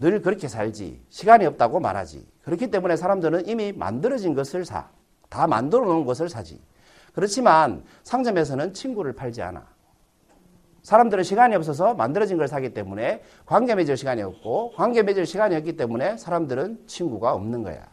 늘 0.00 0.22
그렇게 0.22 0.48
살지. 0.48 1.04
시간이 1.08 1.46
없다고 1.46 1.80
말하지. 1.80 2.26
그렇기 2.42 2.70
때문에 2.70 2.96
사람들은 2.96 3.46
이미 3.46 3.72
만들어진 3.72 4.34
것을 4.34 4.64
사. 4.64 4.88
다 5.28 5.46
만들어 5.46 5.84
놓은 5.84 6.04
것을 6.04 6.28
사지. 6.28 6.60
그렇지만 7.14 7.84
상점에서는 8.02 8.74
친구를 8.74 9.12
팔지 9.12 9.42
않아. 9.42 9.66
사람들은 10.82 11.22
시간이 11.22 11.54
없어서 11.54 11.94
만들어진 11.94 12.36
걸 12.36 12.48
사기 12.48 12.74
때문에 12.74 13.22
관계 13.46 13.74
맺을 13.74 13.96
시간이 13.96 14.22
없고 14.22 14.72
관계 14.72 15.02
맺을 15.02 15.26
시간이 15.26 15.54
없기 15.54 15.76
때문에 15.76 16.16
사람들은 16.16 16.86
친구가 16.86 17.32
없는 17.34 17.62
거야. 17.62 17.86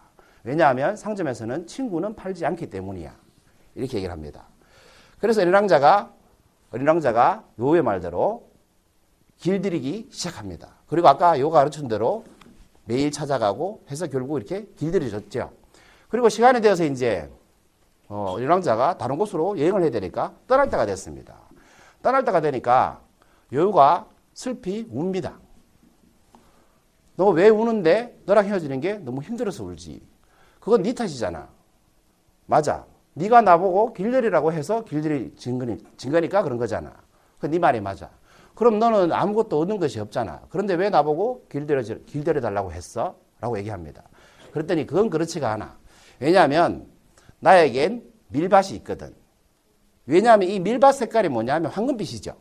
왜냐하면 0.44 0.96
상점에서는 0.96 1.68
친구는 1.68 2.16
팔지 2.16 2.46
않기 2.46 2.70
때문이야. 2.70 3.16
이렇게 3.76 3.98
얘기를 3.98 4.12
합니다. 4.12 4.48
그래서 5.20 5.42
어린 5.42 5.54
왕자가 5.54 6.14
어린 6.72 6.88
왕자가 6.88 7.44
요의 7.60 7.84
말대로 7.84 8.49
길들이기 9.40 10.10
시작합니다. 10.12 10.76
그리고 10.88 11.08
아까 11.08 11.40
요가 11.40 11.60
가르친 11.60 11.88
대로 11.88 12.24
매일 12.86 13.12
찾아가고 13.12 13.84
해서 13.90 14.08
결국 14.08 14.38
이렇게 14.38 14.68
길들여졌죠. 14.76 15.52
그리고 16.10 16.30
시간이 16.30 16.62
되어서 16.62 16.84
이제 16.86 17.30
어, 18.08 18.32
어린왕자가 18.32 18.98
다른 18.98 19.18
곳으로 19.18 19.60
여행을 19.60 19.84
해야 19.84 19.92
되니까 19.92 20.34
떠날 20.48 20.70
때가 20.70 20.86
됐습니다. 20.86 21.40
떠날 22.02 22.26
때가 22.26 22.42
되니까 22.42 23.02
여우가 23.52 24.08
슬피 24.34 24.88
웁니다. 24.92 25.40
너 27.16 27.30
왜 27.32 27.50
우는데? 27.50 28.18
너랑 28.26 28.46
헤어지는 28.46 28.80
게 28.80 28.94
너무 28.94 29.22
힘들어서 29.22 29.64
울지. 29.66 30.02
그건 30.60 30.84
네 30.84 30.94
탓이잖아. 30.94 31.50
맞아. 32.46 32.86
네가 33.14 33.42
나보고 33.42 33.94
길들이라고 33.94 34.54
해서 34.54 34.84
길들이 34.86 35.36
진 35.36 35.60
거니까 36.12 36.42
그런 36.44 36.58
거잖아. 36.58 36.94
그네 37.40 37.60
말이 37.60 37.82
맞아. 37.82 38.10
그럼 38.60 38.78
너는 38.78 39.14
아무것도 39.14 39.58
얻은 39.58 39.80
것이 39.80 40.02
없잖아. 40.02 40.42
그런데 40.50 40.74
왜 40.74 40.90
나보고 40.90 41.46
길들여, 41.50 41.82
길들여 42.06 42.42
달라고 42.42 42.74
했어? 42.74 43.16
라고 43.40 43.58
얘기합니다. 43.58 44.04
그랬더니 44.52 44.86
그건 44.86 45.10
그렇지가 45.10 45.50
않아. 45.54 45.78
왜냐하면 46.20 46.86
나에겐 47.40 48.04
밀밭이 48.28 48.72
있거든. 48.80 49.16
왜냐하면 50.06 50.50
이 50.50 50.60
밀밭 50.60 50.94
색깔이 50.94 51.30
뭐냐면 51.30 51.72
황금빛이죠. 51.72 52.34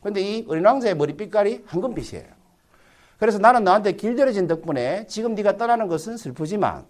근데 0.00 0.22
이 0.22 0.46
어린 0.48 0.64
왕자의 0.64 0.96
머리 0.96 1.14
빛깔이 1.14 1.64
황금빛이에요. 1.66 2.26
그래서 3.18 3.36
나는 3.36 3.64
너한테 3.64 3.92
길들여진 3.92 4.46
덕분에 4.46 5.06
지금 5.08 5.34
네가 5.34 5.58
떠나는 5.58 5.88
것은 5.88 6.16
슬프지만 6.16 6.86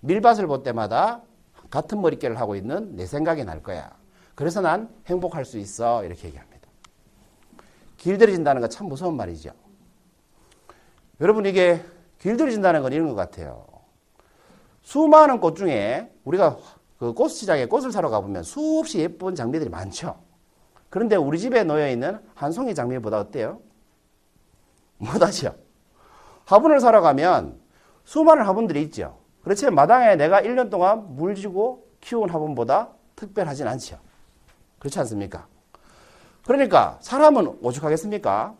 밀밭을 0.00 0.46
볼 0.46 0.62
때마다 0.62 1.22
같은 1.70 2.02
머릿결을 2.02 2.38
하고 2.38 2.54
있는 2.54 2.96
내 2.96 3.06
생각이 3.06 3.46
날 3.46 3.62
거야. 3.62 3.96
그래서 4.34 4.60
난 4.60 4.90
행복할 5.06 5.46
수 5.46 5.56
있어. 5.56 6.04
이렇게 6.04 6.28
얘기합니다. 6.28 6.57
길들여진다는 7.98 8.62
거참 8.62 8.88
무서운 8.88 9.16
말이죠. 9.16 9.50
여러분 11.20 11.44
이게 11.46 11.82
길들여진다는 12.18 12.82
건 12.82 12.92
이런 12.92 13.08
것 13.08 13.14
같아요. 13.14 13.66
수많은 14.82 15.40
꽃 15.40 15.56
중에 15.56 16.10
우리가 16.24 16.56
그 16.98 17.12
꽃시장에 17.12 17.66
꽃을 17.66 17.92
사러 17.92 18.08
가보면 18.08 18.42
수없이 18.42 18.98
예쁜 19.00 19.34
장미들이 19.34 19.68
많죠. 19.68 20.18
그런데 20.90 21.16
우리 21.16 21.38
집에 21.38 21.62
놓여 21.64 21.88
있는 21.90 22.18
한 22.34 22.50
송이 22.50 22.74
장미보다 22.74 23.18
어때요? 23.18 23.60
못하죠. 24.96 25.54
화분을 26.46 26.80
사러 26.80 27.00
가면 27.02 27.60
수많은 28.04 28.44
화분들이 28.44 28.82
있죠. 28.84 29.18
그렇지만 29.42 29.74
마당에 29.74 30.16
내가 30.16 30.40
1년 30.40 30.70
동안 30.70 31.14
물 31.16 31.34
주고 31.34 31.88
키운 32.00 32.30
화분보다 32.30 32.88
특별하진 33.16 33.68
않죠. 33.68 33.98
그렇지 34.78 34.98
않습니까? 35.00 35.46
그러니까 36.48 36.96
사람은 37.02 37.58
오죽하겠습니까? 37.60 38.54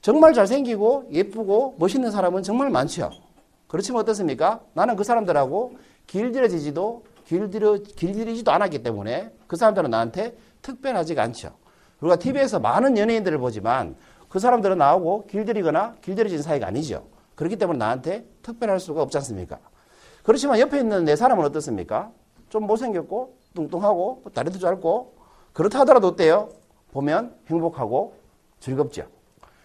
정말 0.00 0.34
잘생기고 0.34 1.10
예쁘고 1.12 1.76
멋있는 1.78 2.10
사람은 2.10 2.42
정말 2.42 2.68
많죠. 2.68 3.12
그렇지만 3.68 4.02
어떻습니까? 4.02 4.60
나는 4.74 4.96
그 4.96 5.04
사람들하고 5.04 5.76
길들여지지도 6.08 7.04
길들여, 7.26 7.74
길들이지도 7.94 8.50
않았기 8.50 8.82
때문에 8.82 9.30
그 9.46 9.54
사람들은 9.54 9.88
나한테 9.88 10.36
특별하지가 10.62 11.22
않죠. 11.22 11.54
우리가 12.00 12.16
TV에서 12.16 12.58
많은 12.58 12.98
연예인들을 12.98 13.38
보지만 13.38 13.94
그 14.28 14.40
사람들은 14.40 14.76
나하고 14.76 15.28
길들이거나 15.28 15.94
길들여진 16.02 16.42
사이가 16.42 16.66
아니죠. 16.66 17.06
그렇기 17.36 17.54
때문에 17.54 17.78
나한테 17.78 18.26
특별할 18.42 18.80
수가 18.80 19.02
없지 19.02 19.16
않습니까? 19.18 19.60
그렇지만 20.24 20.58
옆에 20.58 20.80
있는 20.80 21.04
내 21.04 21.14
사람은 21.14 21.44
어떻습니까? 21.44 22.10
좀 22.48 22.66
못생겼고 22.66 23.36
뚱뚱하고 23.54 24.24
다리도 24.34 24.58
짧고 24.58 25.14
그렇다 25.52 25.78
하더라도 25.80 26.08
어때요? 26.08 26.48
보면 26.92 27.34
행복하고 27.48 28.14
즐겁죠. 28.60 29.06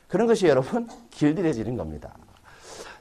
그런 0.07 0.27
것이 0.27 0.47
여러분 0.47 0.87
길들여지는 1.11 1.75
겁니다. 1.77 2.13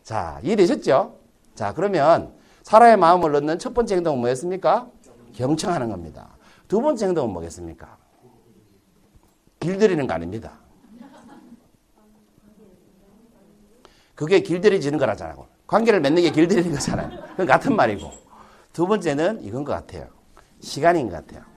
자, 0.03 0.41
이해되셨죠? 0.43 1.17
자, 1.55 1.75
그러면 1.75 2.33
사람의 2.63 2.97
마음을 2.97 3.35
얻는 3.35 3.59
첫 3.59 3.75
번째 3.75 3.97
행동은 3.97 4.21
뭐였습니까? 4.21 4.89
경청하는 5.35 5.89
겁니다. 5.91 6.29
두 6.69 6.81
번째 6.81 7.07
행동은 7.07 7.33
뭐겠습니까? 7.33 7.99
길들이는 9.61 10.07
거 10.07 10.15
아닙니다. 10.15 10.59
그게 14.15 14.41
길들여지는 14.41 14.99
거라잖아요. 14.99 15.47
관계를 15.67 16.01
맺는 16.01 16.23
게 16.23 16.31
길들이는 16.31 16.73
거잖아요. 16.73 17.11
그건 17.31 17.47
같은 17.47 17.75
말이고. 17.75 18.11
두 18.73 18.87
번째는 18.87 19.43
이건 19.43 19.65
것 19.65 19.73
같아요. 19.73 20.09
시간인 20.61 21.09
것 21.09 21.17
같아요. 21.17 21.52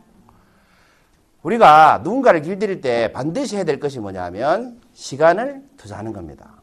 우리가 1.45 2.01
누군가를 2.03 2.41
길들일 2.41 2.81
때 2.81 3.11
반드시 3.11 3.55
해야 3.55 3.63
될 3.63 3.79
것이 3.79 3.99
뭐냐면 3.99 4.81
시간을 4.93 5.63
투자하는 5.77 6.11
겁니다. 6.11 6.61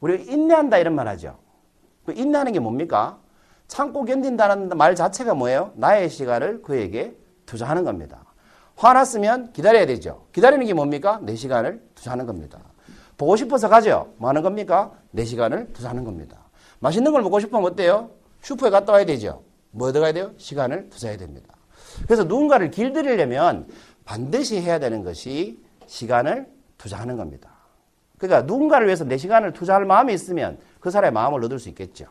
우리가 0.00 0.32
인내한다 0.32 0.78
이런 0.78 0.94
말 0.94 1.06
하죠. 1.08 1.36
그 2.06 2.12
인내하는 2.12 2.52
게 2.52 2.58
뭡니까? 2.58 3.18
참고 3.68 4.06
견딘다는 4.06 4.70
말 4.70 4.94
자체가 4.94 5.34
뭐예요? 5.34 5.72
나의 5.74 6.08
시간을 6.08 6.62
그에게 6.62 7.14
투자하는 7.44 7.84
겁니다. 7.84 8.24
화났으면 8.76 9.52
기다려야 9.52 9.84
되죠. 9.84 10.26
기다리는 10.32 10.64
게 10.64 10.72
뭡니까? 10.72 11.20
내 11.22 11.34
시간을 11.34 11.82
투자하는 11.94 12.24
겁니다. 12.24 12.58
보고 13.18 13.36
싶어서 13.36 13.68
가죠. 13.68 14.14
뭐 14.16 14.30
하는 14.30 14.42
겁니까? 14.42 14.92
내 15.10 15.26
시간을 15.26 15.74
투자하는 15.74 16.04
겁니다. 16.04 16.38
맛있는 16.78 17.12
걸 17.12 17.22
먹고 17.22 17.38
싶으면 17.40 17.64
어때요? 17.66 18.10
슈퍼에 18.40 18.70
갔다 18.70 18.92
와야 18.92 19.04
되죠. 19.04 19.42
뭐 19.72 19.92
들어가야 19.92 20.12
돼요? 20.12 20.30
시간을 20.38 20.88
투자해야 20.88 21.18
됩니다. 21.18 21.56
그래서 22.04 22.24
누군가를 22.24 22.70
길들이려면 22.70 23.68
반드시 24.06 24.62
해야 24.62 24.78
되는 24.78 25.04
것이 25.04 25.62
시간을 25.86 26.46
투자하는 26.78 27.16
겁니다. 27.16 27.50
그러니까 28.16 28.42
누군가를 28.42 28.86
위해서 28.86 29.04
내 29.04 29.18
시간을 29.18 29.52
투자할 29.52 29.84
마음이 29.84 30.14
있으면 30.14 30.58
그 30.80 30.90
사람의 30.90 31.12
마음을 31.12 31.44
얻을 31.44 31.58
수 31.58 31.68
있겠죠. 31.68 32.06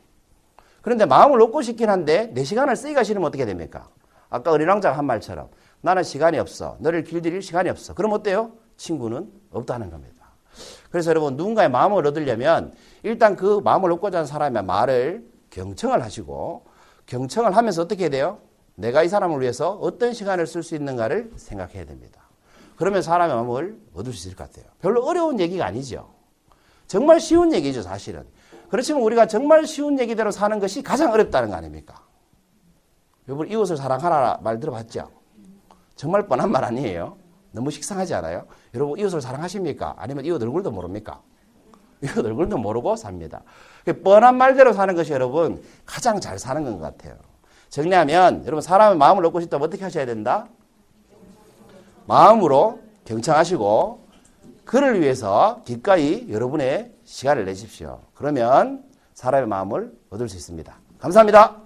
그런데 0.84 1.05
마음을 1.05 1.41
얻고 1.41 1.63
싶긴 1.63 1.89
한데 1.89 2.27
내 2.34 2.43
시간을 2.43 2.75
쓰기가 2.75 3.03
싫으면 3.03 3.27
어떻게 3.27 3.45
됩니까? 3.45 3.89
아까 4.29 4.51
어린 4.51 4.67
왕자가 4.67 4.95
한 4.95 5.05
말처럼 5.05 5.49
나는 5.81 6.03
시간이 6.03 6.38
없어. 6.38 6.77
너를 6.79 7.03
길들일 7.03 7.41
시간이 7.41 7.69
없어. 7.69 7.95
그럼 7.95 8.12
어때요? 8.12 8.51
친구는 8.77 9.31
없다는 9.51 9.89
겁니다. 9.89 10.25
그래서 10.91 11.10
여러분 11.10 11.36
누군가의 11.38 11.69
마음을 11.69 12.05
얻으려면 12.05 12.73
일단 13.03 13.36
그 13.36 13.62
마음을 13.63 13.91
얻고자 13.93 14.19
하는 14.19 14.27
사람의 14.27 14.63
말을 14.63 15.25
경청을 15.49 16.03
하시고 16.03 16.65
경청을 17.05 17.55
하면서 17.55 17.81
어떻게 17.81 18.10
돼요? 18.10 18.39
내가 18.75 19.03
이 19.03 19.09
사람을 19.09 19.41
위해서 19.41 19.71
어떤 19.71 20.13
시간을 20.13 20.47
쓸 20.47 20.63
수 20.63 20.75
있는가를 20.75 21.31
생각해야 21.35 21.85
됩니다. 21.85 22.21
그러면 22.75 23.01
사람의 23.01 23.35
마음을 23.35 23.79
얻을 23.93 24.13
수 24.13 24.27
있을 24.27 24.38
것 24.38 24.49
같아요. 24.51 24.69
별로 24.81 25.03
어려운 25.05 25.39
얘기가 25.39 25.65
아니죠. 25.65 26.13
정말 26.88 27.19
쉬운 27.19 27.53
얘기죠, 27.53 27.81
사실은. 27.81 28.25
그렇지만 28.69 29.01
우리가 29.03 29.27
정말 29.27 29.65
쉬운 29.65 29.97
얘기대로 29.99 30.31
사는 30.31 30.59
것이 30.59 30.83
가장 30.83 31.11
어렵다는 31.11 31.49
거 31.49 31.55
아닙니까? 31.55 32.03
여러분, 33.27 33.49
이웃을 33.49 33.77
사랑하라 33.77 34.39
말 34.43 34.59
들어봤죠? 34.59 35.09
정말 35.95 36.27
뻔한 36.27 36.51
말 36.51 36.65
아니에요? 36.65 37.17
너무 37.51 37.71
식상하지 37.71 38.13
않아요? 38.15 38.45
여러분, 38.73 38.99
이웃을 38.99 39.21
사랑하십니까? 39.21 39.95
아니면 39.97 40.25
이웃 40.25 40.41
얼굴도 40.41 40.71
모릅니까? 40.71 41.21
이웃 42.03 42.17
얼굴도 42.17 42.57
모르고 42.57 42.97
삽니다. 42.97 43.43
뻔한 44.03 44.35
말대로 44.35 44.73
사는 44.73 44.93
것이 44.95 45.13
여러분 45.13 45.63
가장 45.85 46.19
잘 46.19 46.38
사는 46.38 46.63
것 46.63 46.79
같아요. 46.79 47.15
정리하면 47.69 48.43
여러분 48.45 48.62
사람의 48.62 48.97
마음을 48.97 49.25
얻고 49.25 49.41
싶다면 49.41 49.67
어떻게 49.67 49.84
하셔야 49.84 50.06
된다? 50.06 50.47
마음으로 52.08 52.80
경청하시고 53.06 54.06
그를 54.63 55.01
위해서 55.01 55.62
기꺼이 55.65 56.28
여러분의 56.30 56.91
시간을 57.04 57.45
내십시오. 57.45 58.01
그러면 58.13 58.84
사람의 59.13 59.47
마음을 59.47 59.93
얻을 60.10 60.28
수 60.28 60.36
있습니다. 60.38 60.75
감사합니다. 60.99 61.64